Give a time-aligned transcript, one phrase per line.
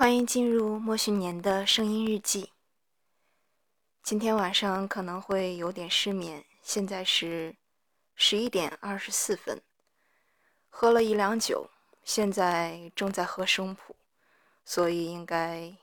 [0.00, 2.52] 欢迎进入莫须年的声音日记。
[4.02, 7.54] 今天晚上可能会有点失眠，现在是
[8.14, 9.60] 十一点二十四分，
[10.70, 11.68] 喝了一两酒，
[12.02, 13.94] 现在正在喝生普，
[14.64, 15.76] 所以应该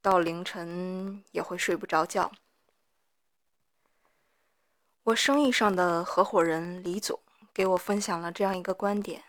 [0.00, 2.32] 到凌晨也会睡不着觉。
[5.02, 7.20] 我生意上的合伙人李总
[7.52, 9.22] 给我分享了这样一个观点：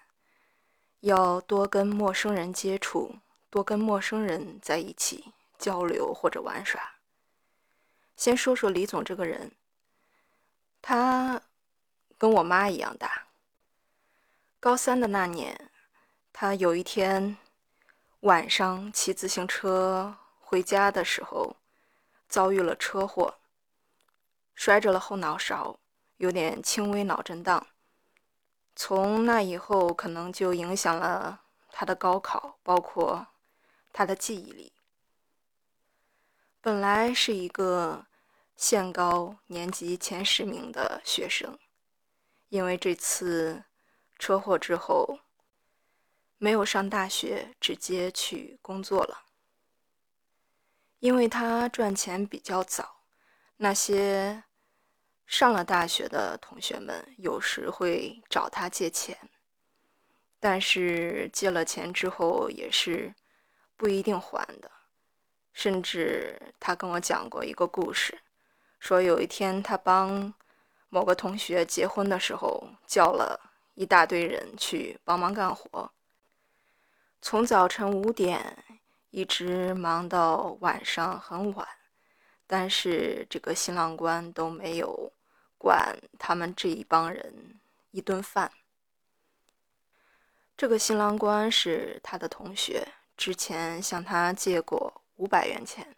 [1.01, 3.17] 要多跟陌生人接触。
[3.55, 6.95] 多跟陌生人在一起交流或者玩耍。
[8.17, 9.49] 先说说李总这个人，
[10.81, 11.41] 他
[12.17, 13.27] 跟我妈一样大。
[14.59, 15.71] 高三的那年，
[16.33, 17.37] 他有一天
[18.19, 21.55] 晚上骑自行车回家的时候，
[22.27, 23.35] 遭遇了车祸，
[24.53, 25.79] 摔着了后脑勺，
[26.17, 27.65] 有点轻微脑震荡。
[28.75, 31.39] 从那以后，可能就影响了
[31.71, 33.25] 他的高考，包括。
[33.97, 34.73] 他的记忆力
[36.59, 38.05] 本来是一个
[38.57, 41.57] 县高年级前十名的学生，
[42.49, 43.63] 因为这次
[44.19, 45.19] 车祸之后
[46.37, 49.23] 没有上大学，直接去工作了。
[50.99, 52.97] 因为他赚钱比较早，
[53.55, 54.43] 那些
[55.25, 59.17] 上了大学的同学们有时会找他借钱，
[60.37, 63.15] 但是借了钱之后也是。
[63.77, 64.71] 不一定还的，
[65.53, 68.19] 甚至他跟我讲过一个故事，
[68.79, 70.33] 说有一天他帮
[70.89, 73.39] 某个同学结婚的时候，叫了
[73.73, 75.91] 一大堆人去帮忙干活，
[77.21, 78.63] 从早晨五点
[79.09, 81.67] 一直忙到晚上很晚，
[82.47, 85.11] 但是这个新郎官都没有
[85.57, 87.59] 管他们这一帮人
[87.91, 88.51] 一顿饭。
[90.55, 92.87] 这个新郎官是他的同学。
[93.17, 95.95] 之前向他借过五百元钱。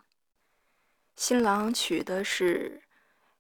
[1.16, 2.82] 新郎娶的是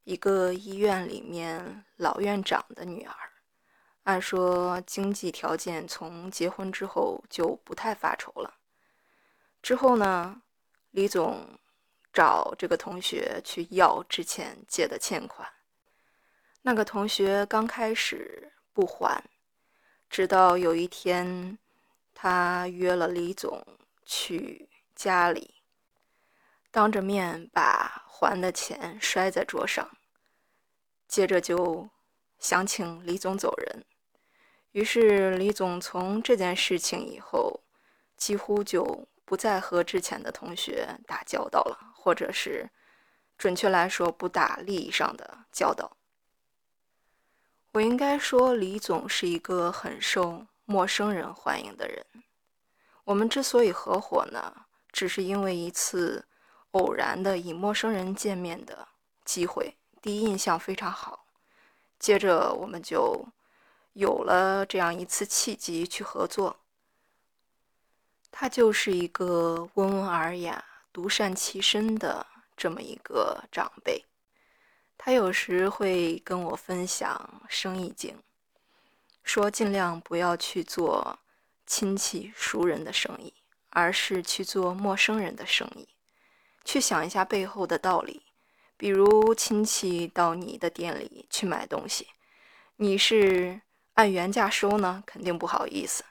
[0.03, 3.15] 一个医院里面老院长的女儿，
[4.03, 8.55] 按说经济条件从结婚之后就不太发愁了。
[9.61, 10.41] 之后呢，
[10.91, 11.59] 李总
[12.11, 15.47] 找这个同学去要之前借的欠款，
[16.63, 19.23] 那个同学刚开始不还，
[20.09, 21.59] 直到有一天。
[22.19, 23.63] 他约了李总
[24.03, 25.53] 去家里，
[26.71, 29.87] 当着面把还的钱摔在桌上，
[31.07, 31.87] 接着就
[32.39, 33.85] 想请李总走人。
[34.71, 37.61] 于是李总从这件事情以后，
[38.17, 42.67] 几乎就不再和之前的同学打交道了，或者是
[43.37, 45.95] 准确来说，不打利益上的交道。
[47.73, 50.47] 我应该说，李总是一个很受。
[50.69, 52.05] 陌生人欢迎的人，
[53.05, 54.53] 我们之所以合伙呢，
[54.91, 56.27] 只是因为一次
[56.71, 58.85] 偶然的以陌生人见面的
[59.23, 61.25] 机会，第一印象非常好，
[61.97, 63.25] 接着我们就
[63.93, 66.57] 有了这样一次契机去合作。
[68.29, 70.61] 他就是一个温文尔雅、
[70.91, 74.03] 独善其身的这么一个长辈，
[74.97, 78.21] 他有时会跟我分享生意经。
[79.27, 81.19] 说尽量不要去做
[81.65, 83.33] 亲戚熟人的生意，
[83.71, 85.89] 而是去做陌生人的生意。
[86.63, 88.23] 去想一下背后的道理。
[88.77, 92.07] 比如亲戚到你的店里去买东西，
[92.77, 93.59] 你是
[93.95, 96.03] 按原价收呢，肯定不好意思；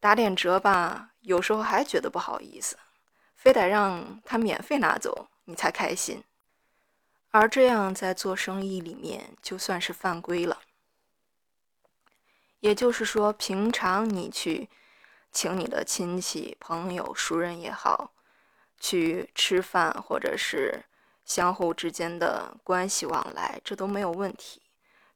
[0.00, 2.76] 打点折吧，有时候还觉得不好意思，
[3.36, 6.24] 非得让他免费拿走你才开心。
[7.30, 10.58] 而这样在做生意里面就算是犯规了。
[12.60, 14.68] 也就是说，平常你去
[15.32, 18.12] 请你的亲戚、朋友、熟人也好，
[18.78, 20.84] 去吃饭，或者是
[21.24, 24.62] 相互之间的关系往来，这都没有问题。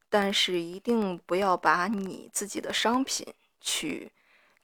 [0.08, 4.12] 但是一定不要把你自己的商品去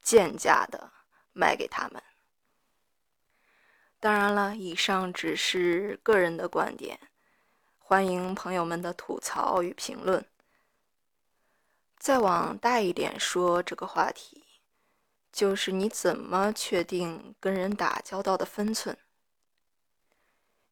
[0.00, 0.92] 贱价的
[1.32, 2.00] 卖给他们。
[3.98, 7.00] 当然了，以上只是个人的观点，
[7.78, 10.24] 欢迎朋友们的吐槽与评论。
[12.00, 14.42] 再往大一点说，这个话题
[15.30, 18.96] 就是你怎么确定跟人打交道的分寸？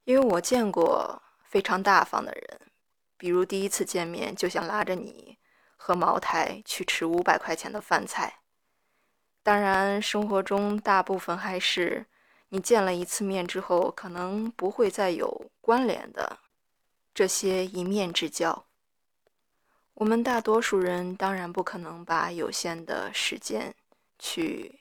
[0.05, 2.61] 因为我见过非常大方的人，
[3.19, 5.37] 比如第一次见面就想拉着你
[5.77, 8.41] 喝茅台去吃五百块钱的饭菜。
[9.43, 12.07] 当然，生活中大部分还是
[12.49, 16.39] 你见了一次面之后，可能不会再有关联的
[17.13, 18.65] 这些一面之交。
[19.99, 23.75] 我们大多数人当然不可能把有限的时间
[24.17, 24.79] 去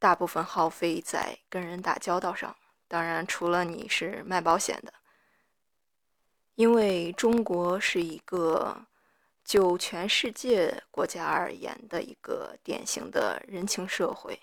[0.00, 2.56] 大部分耗费在跟人打交道上。
[2.88, 4.92] 当然，除了你是卖保险的，
[6.56, 8.76] 因为中国是一个
[9.44, 14.40] 就全世界国家而言的一个典型的人情社会，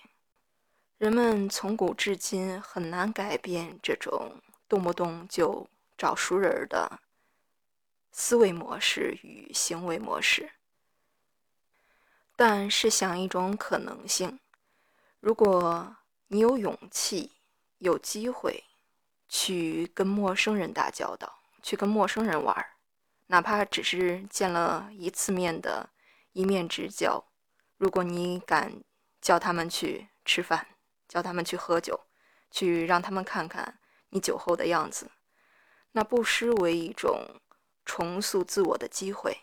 [0.96, 5.68] 人们从古至今很难改变这种动不动就
[5.98, 6.98] 找熟人的
[8.32, 10.52] 思维模式与行为模式。
[12.34, 14.40] 但是想一种可能性，
[15.20, 15.94] 如果
[16.28, 17.32] 你有勇气、
[17.76, 18.64] 有机会
[19.28, 22.56] 去跟陌生人打交道，去跟陌生人玩，
[23.26, 25.90] 哪怕只是见了一次面的
[26.32, 27.22] 一面之交，
[27.76, 28.82] 如果你敢
[29.20, 30.68] 叫他们去吃饭，
[31.06, 32.00] 叫他们去喝酒，
[32.50, 33.78] 去让他们看看
[34.08, 35.10] 你酒后的样子，
[35.90, 37.38] 那不失为一种
[37.84, 39.38] 重塑自我的机会。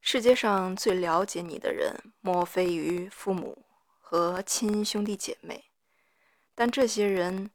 [0.00, 3.64] 世界上最了解你的人，莫非于父母
[4.00, 5.64] 和亲兄弟姐妹？
[6.54, 7.50] 但这些人，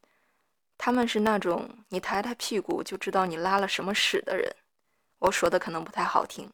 [0.77, 4.55] 他们是那种你抬抬屁股就知道你拉了什么屎的人。
[5.19, 6.51] 我说的可能不太好听。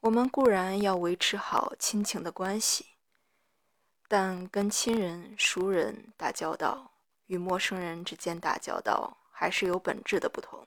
[0.00, 2.86] 我们固然要维持好亲情的关系，
[4.06, 6.92] 但跟亲人、熟人打交道，
[7.26, 10.66] 与陌生人之间打交道，还是有本质的不同。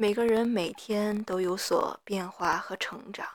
[0.00, 3.28] 每个人每天都有所变化和成长，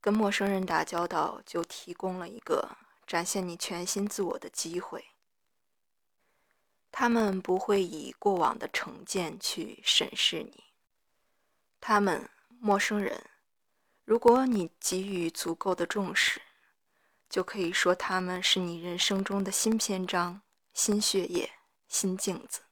[0.00, 5.04] 跟陌生人打交道就提供了一个展现你全新自我的机会。
[6.90, 10.64] 他们不会以过往的成见去审视你。
[11.78, 12.26] 他们
[12.58, 13.22] 陌生人，
[14.06, 16.40] 如果你给予足够的重视，
[17.28, 20.40] 就可以说他们是你人生中的新篇章、
[20.72, 21.52] 新血液、
[21.86, 22.62] 新镜子。